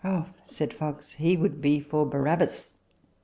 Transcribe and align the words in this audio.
Oh," 0.03 0.29
said 0.45 0.73
Fox," 0.73 1.13
he 1.21 1.37
would 1.37 1.61
be 1.61 1.79
for 1.79 2.07
Barabbas." 2.07 2.73